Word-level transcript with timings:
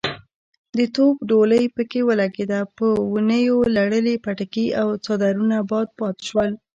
د 0.77 0.79
توپ 0.95 1.15
ډولۍ 1.29 1.63
پکې 1.75 1.99
ولګېده، 2.09 2.59
په 2.77 2.85
ونيو 3.13 3.57
لړلي 3.75 4.15
پټکي 4.25 4.65
او 4.81 4.87
څادرونه 5.03 5.57
باد 5.69 5.87
باد 5.99 6.15
شول. 6.27 6.51